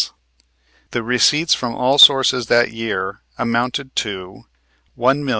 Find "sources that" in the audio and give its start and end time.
1.99-2.71